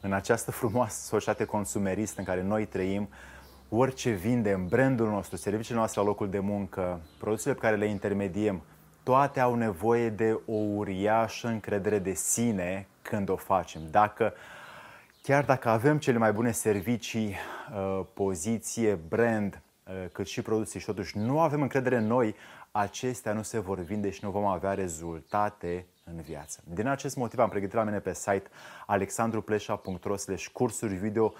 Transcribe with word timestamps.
În 0.00 0.12
această 0.12 0.50
frumoasă 0.50 1.06
societate 1.06 1.44
consumeristă 1.44 2.20
în 2.20 2.24
care 2.26 2.42
noi 2.42 2.66
trăim, 2.66 3.08
orice 3.68 4.10
vindem, 4.10 4.66
brandul 4.68 5.08
nostru, 5.08 5.36
serviciile 5.36 5.78
noastre 5.78 6.00
la 6.00 6.06
locul 6.06 6.28
de 6.28 6.38
muncă, 6.38 7.00
produsele 7.18 7.54
pe 7.54 7.60
care 7.60 7.76
le 7.76 7.86
intermediem, 7.86 8.62
toate 9.02 9.40
au 9.40 9.54
nevoie 9.54 10.08
de 10.08 10.40
o 10.46 10.54
uriașă 10.54 11.48
încredere 11.48 11.98
de 11.98 12.12
sine 12.12 12.86
când 13.02 13.28
o 13.28 13.36
facem. 13.36 13.80
Dacă 13.90 14.32
chiar 15.22 15.44
dacă 15.44 15.68
avem 15.68 15.98
cele 15.98 16.18
mai 16.18 16.32
bune 16.32 16.50
servicii, 16.50 17.36
uh, 17.72 18.04
poziție, 18.14 18.94
brand, 19.08 19.62
uh, 19.86 19.92
cât 20.12 20.26
și 20.26 20.42
produse 20.42 20.78
și 20.78 20.86
totuși 20.86 21.18
nu 21.18 21.40
avem 21.40 21.62
încredere 21.62 21.96
în 21.96 22.06
noi, 22.06 22.34
acestea 22.70 23.32
nu 23.32 23.42
se 23.42 23.58
vor 23.58 23.78
vinde 23.78 24.10
și 24.10 24.24
nu 24.24 24.30
vom 24.30 24.44
avea 24.44 24.74
rezultate 24.74 25.86
în 26.14 26.20
viață. 26.20 26.60
Din 26.64 26.86
acest 26.86 27.16
motiv 27.16 27.38
am 27.38 27.48
pregătit 27.48 27.74
la 27.74 27.82
mine 27.82 27.98
pe 27.98 28.14
site 28.14 28.48
alexandruplesha.ro 28.86 30.14
cursuri 30.52 30.94
video 30.94 31.34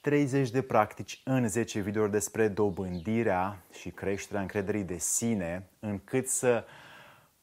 30 0.00 0.50
de 0.50 0.62
practici 0.62 1.20
în 1.24 1.48
10 1.48 1.80
videouri 1.80 2.10
despre 2.10 2.48
dobândirea 2.48 3.62
și 3.72 3.90
creșterea 3.90 4.40
încrederii 4.40 4.82
de 4.82 4.98
sine, 4.98 5.68
încât 5.80 6.28
să 6.28 6.64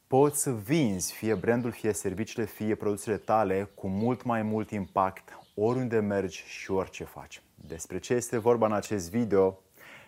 poți 0.06 0.42
să 0.42 0.52
vinzi 0.52 1.12
fie 1.12 1.34
brandul, 1.34 1.70
fie 1.70 1.92
serviciile, 1.92 2.44
fie 2.44 2.74
produsele 2.74 3.16
tale 3.16 3.70
cu 3.74 3.88
mult 3.88 4.22
mai 4.22 4.42
mult 4.42 4.70
impact 4.70 5.38
oriunde 5.54 5.98
mergi 5.98 6.44
și 6.46 6.70
orice 6.70 7.04
faci. 7.04 7.42
Despre 7.54 7.98
ce 7.98 8.14
este 8.14 8.38
vorba 8.38 8.66
în 8.66 8.72
acest 8.72 9.10
video? 9.10 9.58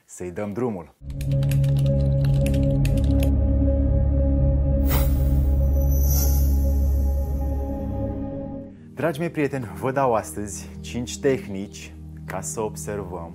Să-i 0.04 0.30
dăm 0.30 0.52
drumul! 0.52 0.94
Dragi 9.04 9.18
mei 9.18 9.30
prieteni, 9.30 9.70
vă 9.74 9.92
dau 9.92 10.14
astăzi 10.14 10.68
5 10.80 11.18
tehnici 11.18 11.94
ca 12.24 12.40
să 12.40 12.60
observăm 12.60 13.34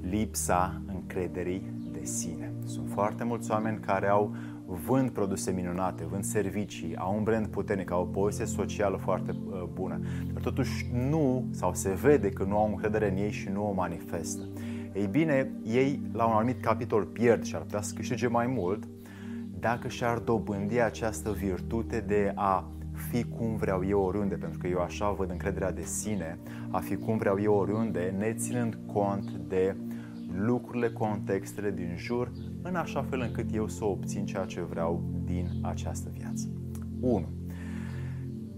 lipsa 0.00 0.82
încrederii 0.86 1.72
de 1.92 2.04
sine. 2.04 2.52
Sunt 2.64 2.88
foarte 2.90 3.24
mulți 3.24 3.50
oameni 3.50 3.78
care 3.78 4.08
au 4.08 4.34
vând 4.66 5.10
produse 5.10 5.50
minunate, 5.50 6.04
vând 6.04 6.24
servicii, 6.24 6.96
au 6.96 7.16
un 7.16 7.22
brand 7.22 7.46
puternic, 7.46 7.90
au 7.90 8.00
o 8.00 8.20
poziție 8.20 8.46
socială 8.46 8.96
foarte 8.96 9.30
uh, 9.30 9.62
bună, 9.72 10.00
dar 10.32 10.42
totuși 10.42 10.86
nu, 11.10 11.44
sau 11.50 11.74
se 11.74 11.90
vede 12.02 12.28
că 12.28 12.44
nu 12.44 12.58
au 12.58 12.68
încredere 12.68 13.10
în 13.10 13.16
ei 13.16 13.30
și 13.30 13.48
nu 13.48 13.68
o 13.68 13.72
manifestă. 13.72 14.42
Ei 14.94 15.06
bine, 15.06 15.50
ei 15.64 16.00
la 16.12 16.24
un 16.24 16.32
anumit 16.32 16.60
capitol 16.60 17.04
pierd 17.04 17.44
și 17.44 17.54
ar 17.54 17.62
putea 17.62 17.82
să 17.82 17.94
câștige 17.94 18.26
mai 18.26 18.46
mult 18.46 18.88
dacă 19.58 19.88
și-ar 19.88 20.18
dobândi 20.18 20.80
această 20.80 21.30
virtute 21.30 22.00
de 22.00 22.32
a 22.34 22.72
fi 23.12 23.24
cum 23.24 23.56
vreau 23.56 23.86
eu 23.86 24.00
oriunde, 24.00 24.34
pentru 24.34 24.58
că 24.58 24.66
eu 24.66 24.80
așa 24.80 25.10
văd 25.10 25.30
încrederea 25.30 25.72
de 25.72 25.82
sine, 25.82 26.38
a 26.70 26.78
fi 26.78 26.96
cum 26.96 27.16
vreau 27.16 27.40
eu 27.40 27.54
oriunde, 27.54 28.14
ne 28.18 28.32
ținând 28.32 28.78
cont 28.86 29.30
de 29.30 29.76
lucrurile, 30.36 30.90
contextele 30.90 31.70
din 31.70 31.94
jur, 31.96 32.32
în 32.62 32.74
așa 32.74 33.02
fel 33.02 33.20
încât 33.20 33.54
eu 33.54 33.68
să 33.68 33.84
obțin 33.84 34.26
ceea 34.26 34.44
ce 34.44 34.60
vreau 34.60 35.02
din 35.24 35.48
această 35.62 36.10
viață. 36.18 36.48
1. 37.00 37.28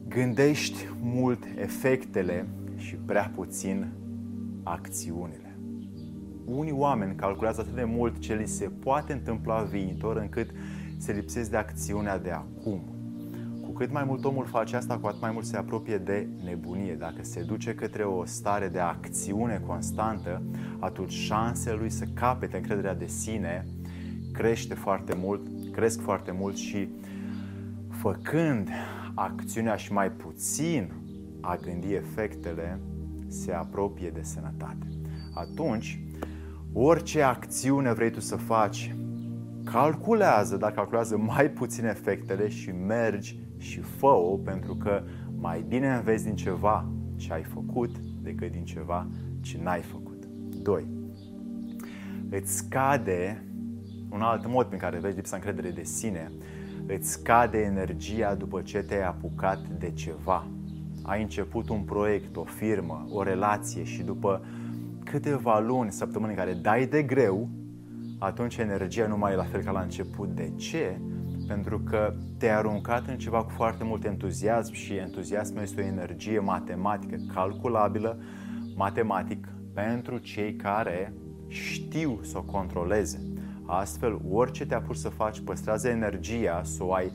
Gândești 0.09 0.89
mult 1.01 1.45
efectele 1.57 2.49
și 2.77 2.95
prea 2.95 3.33
puțin 3.35 3.93
acțiunile. 4.63 5.59
Unii 6.45 6.73
oameni 6.73 7.15
calculează 7.15 7.61
atât 7.61 7.75
de 7.75 7.85
mult 7.85 8.19
ce 8.19 8.35
li 8.35 8.47
se 8.47 8.65
poate 8.65 9.13
întâmpla 9.13 9.63
viitor 9.63 10.17
încât 10.17 10.51
se 10.99 11.13
lipsesc 11.13 11.51
de 11.51 11.57
acțiunea 11.57 12.19
de 12.19 12.31
acum 12.31 12.94
cât 13.75 13.93
mai 13.93 14.05
mult 14.05 14.25
omul 14.25 14.45
face 14.45 14.77
asta, 14.77 14.99
cu 14.99 15.07
atât 15.07 15.21
mai 15.21 15.31
mult 15.31 15.45
se 15.45 15.57
apropie 15.57 15.99
de 15.99 16.29
nebunie. 16.45 16.95
Dacă 16.95 17.23
se 17.23 17.43
duce 17.43 17.75
către 17.75 18.05
o 18.05 18.25
stare 18.25 18.69
de 18.69 18.79
acțiune 18.79 19.63
constantă, 19.67 20.43
atunci 20.79 21.13
șansele 21.13 21.77
lui 21.77 21.91
să 21.91 22.05
capete 22.15 22.57
încrederea 22.57 22.95
de 22.95 23.07
sine 23.07 23.67
crește 24.33 24.75
foarte 24.75 25.15
mult, 25.17 25.41
cresc 25.73 26.01
foarte 26.01 26.31
mult 26.31 26.57
și 26.57 26.89
făcând 27.89 28.69
acțiunea 29.15 29.77
și 29.77 29.93
mai 29.93 30.11
puțin 30.11 30.93
a 31.41 31.57
gândi 31.57 31.93
efectele, 31.93 32.81
se 33.29 33.53
apropie 33.53 34.11
de 34.11 34.23
sănătate. 34.23 34.87
Atunci, 35.35 36.01
orice 36.73 37.23
acțiune 37.23 37.93
vrei 37.93 38.11
tu 38.11 38.21
să 38.21 38.37
faci, 38.37 38.95
calculează, 39.65 40.57
dar 40.57 40.73
calculează 40.73 41.17
mai 41.17 41.51
puțin 41.51 41.85
efectele 41.85 42.49
și 42.49 42.71
mergi 42.71 43.39
și 43.65 43.81
fă-o 43.81 44.37
pentru 44.37 44.75
că 44.75 45.03
mai 45.39 45.65
bine 45.69 45.95
înveți 45.95 46.25
din 46.25 46.37
ceva 46.37 46.89
ce 47.17 47.33
ai 47.33 47.43
făcut 47.43 47.99
decât 48.23 48.53
din 48.53 48.65
ceva 48.65 49.07
ce 49.41 49.61
n-ai 49.63 49.81
făcut. 49.81 50.25
2. 50.63 50.87
Îți 52.31 52.57
scade 52.57 53.45
un 54.11 54.21
alt 54.21 54.47
mod 54.47 54.67
prin 54.67 54.79
care 54.79 54.99
vezi 54.99 55.17
lipsa 55.17 55.37
încredere 55.37 55.71
de 55.71 55.83
sine, 55.83 56.33
îți 56.87 57.11
scade 57.11 57.59
energia 57.59 58.35
după 58.35 58.61
ce 58.63 58.83
te-ai 58.83 59.07
apucat 59.07 59.69
de 59.79 59.91
ceva. 59.91 60.47
Ai 61.03 61.23
început 61.23 61.69
un 61.69 61.81
proiect, 61.81 62.37
o 62.37 62.45
firmă, 62.45 63.07
o 63.11 63.23
relație 63.23 63.85
și 63.85 64.03
după 64.03 64.45
câteva 65.05 65.61
luni, 65.61 65.93
săptămâni 65.93 66.33
în 66.33 66.39
care 66.39 66.53
dai 66.53 66.87
de 66.87 67.03
greu, 67.03 67.49
atunci 68.19 68.57
energia 68.57 69.07
nu 69.07 69.17
mai 69.17 69.33
e 69.33 69.37
la 69.37 69.43
fel 69.43 69.63
ca 69.63 69.71
la 69.71 69.81
început. 69.81 70.29
De 70.29 70.53
ce? 70.57 71.01
Pentru 71.47 71.79
că 71.79 72.15
te-ai 72.39 72.57
aruncat 72.57 73.07
în 73.07 73.19
ceva 73.19 73.45
cu 73.45 73.51
foarte 73.51 73.85
mult 73.85 74.05
entuziasm 74.05 74.73
și 74.73 74.95
entuziasmul 74.95 75.63
este 75.63 75.81
o 75.81 75.85
energie 75.85 76.39
matematică, 76.39 77.17
calculabilă, 77.35 78.19
matematic, 78.77 79.49
pentru 79.75 80.19
cei 80.19 80.55
care 80.55 81.13
știu 81.49 82.21
să 82.23 82.39
o 82.39 82.43
controleze. 82.43 83.21
Astfel, 83.67 84.21
orice 84.31 84.67
te 84.67 84.75
apuci 84.75 84.97
să 84.97 85.09
faci, 85.09 85.41
păstrează 85.41 85.89
energia 85.89 86.61
să 86.65 86.85
o 86.85 86.93
ai 86.93 87.13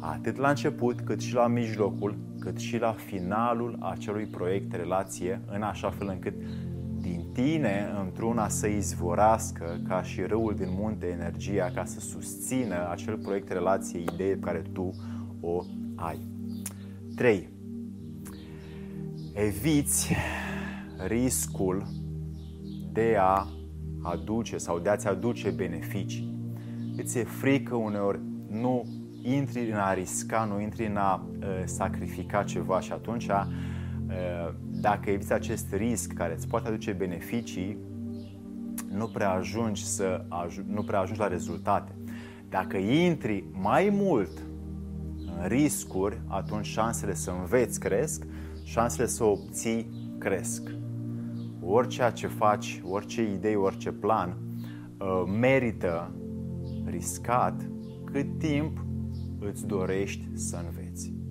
atât 0.00 0.36
la 0.36 0.48
început, 0.48 1.00
cât 1.00 1.20
și 1.20 1.34
la 1.34 1.46
mijlocul, 1.46 2.16
cât 2.38 2.58
și 2.58 2.78
la 2.78 2.92
finalul 2.92 3.78
acelui 3.80 4.24
proiect, 4.24 4.74
relație, 4.74 5.40
în 5.46 5.62
așa 5.62 5.90
fel 5.90 6.08
încât 6.08 6.34
tine 7.36 7.92
într-una 8.04 8.48
să 8.48 8.66
izvorască 8.66 9.80
ca 9.88 10.02
și 10.02 10.22
râul 10.22 10.54
din 10.54 10.68
munte 10.70 11.06
energia 11.06 11.70
ca 11.74 11.84
să 11.84 12.00
susțină 12.00 12.88
acel 12.90 13.16
proiect, 13.16 13.48
relație, 13.48 14.00
idee 14.00 14.34
pe 14.34 14.44
care 14.44 14.62
tu 14.72 14.90
o 15.40 15.62
ai. 15.94 16.18
3. 17.16 17.48
Eviți 19.32 20.14
riscul 21.06 21.86
de 22.92 23.16
a 23.18 23.46
aduce 24.02 24.56
sau 24.56 24.78
de 24.78 24.88
a-ți 24.88 25.08
aduce 25.08 25.50
beneficii. 25.50 26.34
Îți 26.96 27.18
e 27.18 27.24
frică 27.24 27.74
uneori, 27.74 28.20
nu 28.48 28.84
intri 29.22 29.70
în 29.70 29.78
a 29.78 29.92
risca, 29.92 30.44
nu 30.44 30.60
intri 30.60 30.86
în 30.86 30.96
a 30.96 31.28
uh, 31.38 31.46
sacrifica 31.64 32.42
ceva 32.42 32.80
și 32.80 32.92
atunci 32.92 33.26
uh, 33.26 33.46
dacă 34.70 35.10
eviți 35.10 35.32
acest 35.32 35.72
risc 35.72 36.12
care 36.12 36.34
îți 36.34 36.48
poate 36.48 36.68
aduce 36.68 36.92
beneficii, 36.92 37.78
nu 38.90 39.06
prea 39.06 39.30
ajungi, 39.30 39.84
să, 39.84 40.24
nu 40.66 40.82
prea 40.82 41.00
ajungi 41.00 41.20
la 41.20 41.28
rezultate. 41.28 41.94
Dacă 42.48 42.76
intri 42.76 43.44
mai 43.52 43.88
mult 43.92 44.42
în 45.40 45.46
riscuri, 45.46 46.20
atunci 46.26 46.66
șansele 46.66 47.14
să 47.14 47.30
înveți 47.30 47.80
cresc, 47.80 48.26
șansele 48.64 49.06
să 49.06 49.24
obții 49.24 49.88
cresc. 50.18 50.70
Orice 51.60 52.10
ce 52.14 52.26
faci, 52.26 52.82
orice 52.84 53.22
idei, 53.22 53.54
orice 53.54 53.92
plan 53.92 54.36
uh, 54.98 55.22
merită 55.40 56.12
riscat 56.84 57.68
cât 58.04 58.38
timp 58.38 58.84
îți 59.40 59.66
dorești 59.66 60.28
să 60.34 60.56
înveți. 60.64 60.85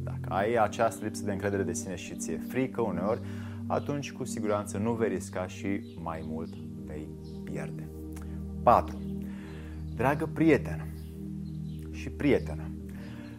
Dacă 0.05 0.29
ai 0.33 0.53
această 0.55 1.03
lipsă 1.03 1.23
de 1.23 1.31
încredere 1.31 1.63
de 1.63 1.73
sine 1.73 1.95
și 1.95 2.15
ți-e 2.15 2.37
frică 2.37 2.81
uneori, 2.81 3.21
atunci 3.67 4.11
cu 4.11 4.23
siguranță 4.23 4.77
nu 4.77 4.91
vei 4.91 5.09
risca 5.09 5.47
și 5.47 5.81
mai 6.01 6.23
mult 6.27 6.53
vei 6.85 7.07
pierde. 7.43 7.87
4. 8.63 8.97
Dragă 9.95 10.29
prietenă 10.33 10.85
și 11.91 12.09
prietenă, 12.09 12.63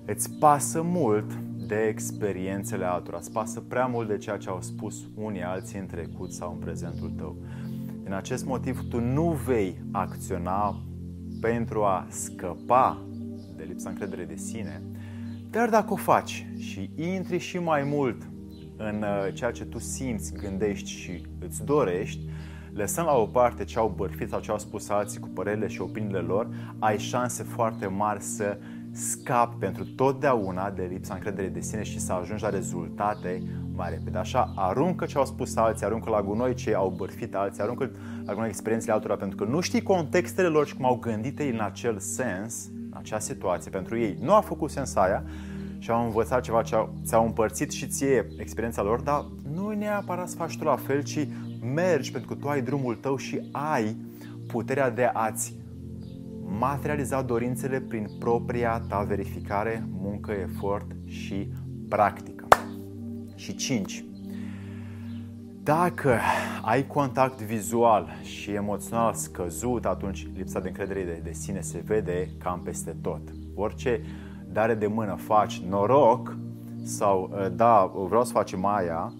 îți 0.05 0.31
pasă 0.31 0.83
mult 0.83 1.35
de 1.67 1.87
experiențele 1.89 2.85
altora, 2.85 3.17
îți 3.17 3.33
pasă 3.33 3.61
prea 3.61 3.87
mult 3.87 4.09
de 4.09 4.17
ceea 4.17 4.37
ce 4.37 4.49
au 4.49 4.61
spus 4.61 5.05
unii 5.15 5.43
alții 5.43 5.79
în 5.79 5.87
trecut 5.87 6.33
sau 6.33 6.53
în 6.53 6.59
prezentul 6.59 7.11
tău. 7.17 7.37
Din 8.03 8.13
acest 8.13 8.45
motiv, 8.45 8.89
tu 8.89 9.01
nu 9.01 9.31
vei 9.31 9.83
acționa 9.91 10.83
pentru 11.41 11.83
a 11.83 12.07
scăpa 12.09 13.03
de 13.57 13.65
lipsa 13.65 13.89
încredere 13.89 14.25
de 14.25 14.37
sine, 14.37 14.83
dar 15.57 15.69
dacă 15.69 15.93
o 15.93 15.97
faci 15.97 16.47
și 16.59 16.91
intri 16.95 17.39
și 17.39 17.59
mai 17.59 17.83
mult 17.83 18.23
în 18.77 19.03
uh, 19.03 19.35
ceea 19.35 19.51
ce 19.51 19.65
tu 19.65 19.79
simți, 19.79 20.33
gândești 20.33 20.91
și 20.91 21.23
îți 21.39 21.65
dorești, 21.65 22.21
lăsând 22.73 23.07
la 23.07 23.17
o 23.17 23.27
parte 23.27 23.65
ce 23.65 23.79
au 23.79 23.95
bărfit 23.97 24.29
sau 24.29 24.41
ce 24.41 24.51
au 24.51 24.59
spus 24.59 24.89
alții 24.89 25.21
cu 25.21 25.29
părerile 25.29 25.67
și 25.67 25.81
opiniile 25.81 26.19
lor, 26.19 26.49
ai 26.79 26.99
șanse 26.99 27.43
foarte 27.43 27.87
mari 27.87 28.23
să 28.23 28.59
scapi 28.93 29.57
pentru 29.59 29.85
totdeauna 29.85 30.71
de 30.71 30.89
lipsa 30.91 31.15
încrederii 31.15 31.51
de 31.51 31.61
sine 31.61 31.83
și 31.83 32.01
să 32.01 32.13
ajungi 32.13 32.43
la 32.43 32.51
rezultate 32.51 33.43
mai 33.75 33.91
repede. 33.91 34.19
Așa, 34.19 34.53
aruncă 34.57 35.05
ce 35.05 35.19
au 35.19 35.25
spus 35.25 35.57
alții, 35.57 35.87
aruncă 35.87 36.11
la 36.11 36.23
gunoi 36.23 36.55
ce 36.55 36.75
au 36.75 36.95
bărfit 36.97 37.35
alții, 37.35 37.63
aruncă 37.63 37.91
la 38.25 38.33
gunoi 38.33 38.49
experiențele 38.49 38.93
altora, 38.93 39.17
pentru 39.17 39.37
că 39.37 39.51
nu 39.51 39.61
știi 39.61 39.83
contextele 39.83 40.49
lor 40.49 40.67
și 40.67 40.77
cum 40.77 40.85
au 40.85 40.97
gândit 40.97 41.39
ei 41.39 41.51
în 41.51 41.61
acel 41.61 41.99
sens, 41.99 42.71
în 42.75 42.76
acea 43.07 43.19
situație. 43.19 43.71
Pentru 43.71 43.99
ei 43.99 44.17
nu 44.21 44.35
a 44.35 44.41
făcut 44.41 44.71
sens 44.71 44.95
aia 44.95 45.25
și 45.79 45.91
au 45.91 46.05
învățat 46.05 46.43
ceva 46.43 46.63
ce 46.63 46.75
au, 46.75 46.95
ți-au 47.05 47.25
împărțit 47.25 47.71
și 47.71 47.87
ție 47.87 48.27
experiența 48.39 48.83
lor, 48.83 49.01
dar 49.01 49.25
nu 49.55 49.73
e 49.73 49.75
neapărat 49.75 50.29
să 50.29 50.37
faci 50.37 50.57
tu 50.57 50.65
la 50.65 50.77
fel, 50.77 51.03
ci 51.03 51.29
mergi 51.75 52.13
pentru 52.13 52.35
că 52.35 52.41
tu 52.41 52.49
ai 52.49 52.63
drumul 52.63 52.95
tău 52.95 53.17
și 53.17 53.41
ai 53.51 53.97
puterea 54.47 54.91
de 54.91 55.05
a-ți 55.05 55.55
materializa 56.59 57.23
dorințele 57.23 57.81
prin 57.81 58.09
propria 58.19 58.85
ta 58.89 59.03
verificare, 59.03 59.87
muncă, 59.91 60.33
efort 60.33 60.87
și 61.05 61.49
practică. 61.89 62.49
Și 63.35 63.55
5. 63.55 64.05
Dacă 65.67 66.21
ai 66.63 66.87
contact 66.87 67.41
vizual 67.41 68.09
și 68.23 68.51
emoțional 68.51 69.15
scăzut, 69.15 69.85
atunci 69.85 70.29
lipsa 70.37 70.61
de 70.61 70.69
încredere 70.69 71.03
de, 71.03 71.21
de 71.23 71.33
sine 71.33 71.61
se 71.61 71.83
vede 71.87 72.31
cam 72.39 72.61
peste 72.61 72.97
tot. 73.03 73.21
Orice 73.55 74.01
dare 74.53 74.75
de 74.75 74.87
mână 74.87 75.15
faci 75.15 75.63
noroc 75.69 76.37
sau 76.83 77.31
da, 77.53 77.93
vreau 78.09 78.25
să 78.25 78.33
facem 78.33 78.65
aia, 78.65 79.13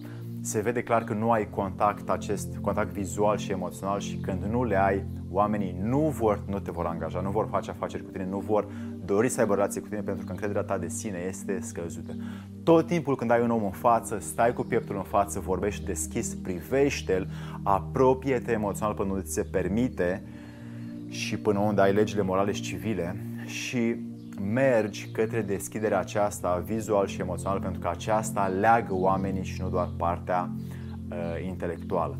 se 0.47 0.61
vede 0.61 0.83
clar 0.83 1.03
că 1.03 1.13
nu 1.13 1.31
ai 1.31 1.49
contact 1.49 2.09
acest 2.09 2.57
contact 2.61 2.91
vizual 2.91 3.37
și 3.37 3.51
emoțional 3.51 3.99
și 3.99 4.15
când 4.15 4.43
nu 4.43 4.63
le 4.63 4.75
ai, 4.75 5.03
oamenii 5.29 5.77
nu 5.81 5.99
vor, 5.99 6.43
nu 6.49 6.59
te 6.59 6.71
vor 6.71 6.85
angaja, 6.85 7.21
nu 7.21 7.29
vor 7.29 7.47
face 7.51 7.69
afaceri 7.69 8.03
cu 8.03 8.09
tine, 8.09 8.25
nu 8.29 8.39
vor 8.39 8.67
dori 9.05 9.29
să 9.29 9.39
aibă 9.39 9.53
relație 9.53 9.81
cu 9.81 9.87
tine 9.87 10.01
pentru 10.01 10.25
că 10.25 10.31
încrederea 10.31 10.61
ta 10.61 10.77
de 10.77 10.87
sine 10.87 11.25
este 11.27 11.59
scăzută. 11.61 12.15
Tot 12.63 12.87
timpul 12.87 13.15
când 13.15 13.31
ai 13.31 13.41
un 13.41 13.49
om 13.49 13.63
în 13.63 13.71
față, 13.71 14.17
stai 14.19 14.53
cu 14.53 14.63
pieptul 14.63 14.95
în 14.95 15.03
față, 15.03 15.39
vorbești 15.39 15.85
deschis, 15.85 16.35
privește-l, 16.35 17.27
apropie-te 17.63 18.51
emoțional 18.51 18.93
până 18.93 19.11
unde 19.11 19.23
ți 19.23 19.33
se 19.33 19.43
permite 19.43 20.23
și 21.07 21.37
până 21.37 21.59
unde 21.59 21.81
ai 21.81 21.93
legile 21.93 22.21
morale 22.21 22.51
și 22.51 22.61
civile 22.61 23.15
și 23.45 23.95
mergi 24.41 25.09
către 25.11 25.41
deschiderea 25.41 25.99
aceasta 25.99 26.63
vizual 26.65 27.07
și 27.07 27.21
emoțional 27.21 27.59
pentru 27.59 27.79
că 27.79 27.87
aceasta 27.87 28.47
leagă 28.47 28.93
oamenii 28.93 29.43
și 29.43 29.61
nu 29.61 29.69
doar 29.69 29.89
partea 29.97 30.49
uh, 31.09 31.45
intelectuală. 31.45 32.17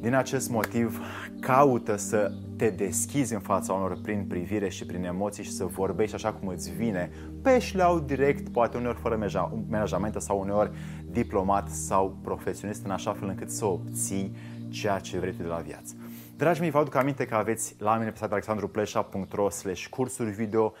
Din 0.00 0.14
acest 0.14 0.50
motiv, 0.50 1.00
caută 1.40 1.96
să 1.96 2.32
te 2.56 2.70
deschizi 2.70 3.34
în 3.34 3.40
fața 3.40 3.72
unor 3.72 3.98
prin 4.02 4.24
privire 4.28 4.68
și 4.68 4.86
prin 4.86 5.04
emoții 5.04 5.44
și 5.44 5.52
să 5.52 5.64
vorbești 5.64 6.14
așa 6.14 6.32
cum 6.32 6.48
îți 6.48 6.72
vine, 6.72 7.10
pe 7.42 7.58
șleau 7.58 8.00
direct, 8.00 8.48
poate 8.48 8.76
uneori 8.76 8.98
fără 8.98 9.30
menajamente 9.68 10.18
sau 10.18 10.40
uneori 10.40 10.70
diplomat 11.10 11.68
sau 11.68 12.16
profesionist, 12.22 12.84
în 12.84 12.90
așa 12.90 13.12
fel 13.12 13.28
încât 13.28 13.50
să 13.50 13.64
obții 13.64 14.36
ceea 14.68 14.98
ce 14.98 15.18
vrei 15.18 15.32
tu 15.32 15.42
de 15.42 15.48
la 15.48 15.62
viață. 15.66 15.94
Dragii 16.36 16.60
mei, 16.60 16.70
vă 16.70 16.78
aduc 16.78 16.94
aminte 16.94 17.24
că 17.24 17.34
aveți 17.34 17.74
la 17.78 17.96
mine 17.96 18.10
pe 18.10 18.16
site 18.16 18.32
alexandruplesha.ro 18.32 19.50
slash 19.50 19.86
cursuri 19.86 20.30
video 20.30 20.72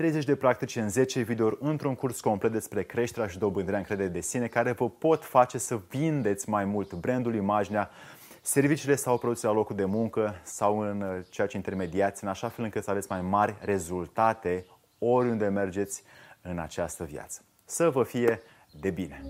30 0.00 0.24
de 0.24 0.36
practici 0.36 0.76
în 0.76 0.88
10 0.88 1.20
videouri 1.20 1.56
într-un 1.60 1.94
curs 1.94 2.20
complet 2.20 2.52
despre 2.52 2.82
creșterea 2.82 3.28
și 3.28 3.38
dobândirea 3.38 3.78
încredere 3.78 4.08
de 4.08 4.20
sine 4.20 4.46
care 4.46 4.72
vă 4.72 4.90
pot 4.90 5.24
face 5.24 5.58
să 5.58 5.80
vindeți 5.90 6.48
mai 6.48 6.64
mult 6.64 6.92
brandul, 6.92 7.34
imaginea, 7.34 7.90
serviciile 8.42 8.94
sau 8.94 9.18
produsele 9.18 9.52
la 9.52 9.58
locul 9.58 9.76
de 9.76 9.84
muncă 9.84 10.34
sau 10.42 10.78
în 10.78 11.00
uh, 11.00 11.24
ceea 11.30 11.46
ce 11.46 11.56
intermediați, 11.56 12.24
în 12.24 12.30
așa 12.30 12.48
fel 12.48 12.64
încât 12.64 12.84
să 12.84 12.90
aveți 12.90 13.06
mai 13.10 13.20
mari 13.20 13.56
rezultate 13.60 14.66
oriunde 14.98 15.48
mergeți 15.48 16.02
în 16.42 16.58
această 16.58 17.04
viață. 17.04 17.44
Să 17.64 17.90
vă 17.90 18.02
fie 18.02 18.42
de 18.80 18.90
bine! 18.90 19.20